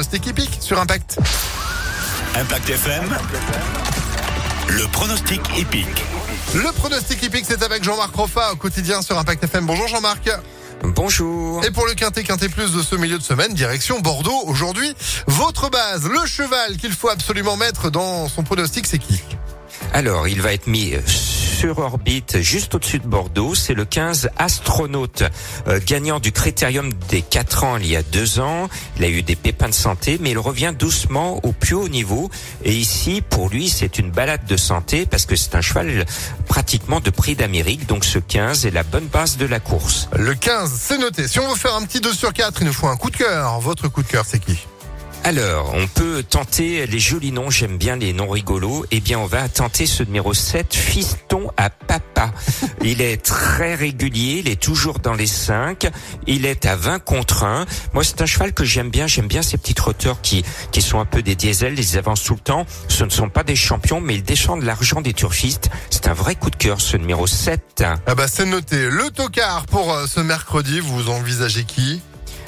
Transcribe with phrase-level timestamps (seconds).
[0.00, 1.18] pronostic épique sur Impact.
[2.34, 3.04] Impact FM.
[4.68, 6.04] Le pronostic épique.
[6.54, 9.66] Le pronostic épique, c'est avec Jean-Marc Roffa au quotidien sur Impact FM.
[9.66, 10.30] Bonjour Jean-Marc.
[10.82, 11.62] Bonjour.
[11.66, 14.42] Et pour le quintet, quintet plus de ce milieu de semaine, direction Bordeaux.
[14.46, 14.90] Aujourd'hui,
[15.26, 19.22] votre base, le cheval qu'il faut absolument mettre dans son pronostic, c'est qui?
[19.92, 21.00] Alors, il va être mis euh,
[21.60, 23.54] sur orbite juste au-dessus de Bordeaux.
[23.54, 25.24] C'est le 15 astronaute
[25.68, 28.70] euh, gagnant du critérium des 4 ans il y a deux ans.
[28.96, 32.30] Il a eu des pépins de santé, mais il revient doucement au plus haut niveau.
[32.64, 36.06] Et ici, pour lui, c'est une balade de santé parce que c'est un cheval
[36.48, 37.86] pratiquement de prix d'Amérique.
[37.86, 40.08] Donc ce 15 est la bonne base de la course.
[40.16, 41.28] Le 15, c'est noté.
[41.28, 43.18] Si on veut faire un petit 2 sur 4, il nous faut un coup de
[43.18, 43.60] cœur.
[43.60, 44.66] Votre coup de cœur, c'est qui?
[45.22, 48.86] Alors, on peut tenter les jolis noms, j'aime bien les noms rigolos.
[48.90, 52.32] Eh bien, on va tenter ce numéro 7, Fiston à Papa.
[52.82, 55.90] Il est très régulier, il est toujours dans les 5,
[56.26, 57.66] il est à 20 contre 1.
[57.92, 60.98] Moi, c'est un cheval que j'aime bien, j'aime bien ces petits trotteurs qui, qui sont
[60.98, 62.66] un peu des diesels, ils avancent tout le temps.
[62.88, 65.70] Ce ne sont pas des champions, mais ils descendent l'argent des turfistes.
[65.90, 67.84] C'est un vrai coup de cœur, ce numéro 7.
[68.06, 68.88] Ah bah c'est noté.
[68.88, 72.00] Le tocard pour euh, ce mercredi, vous envisagez qui?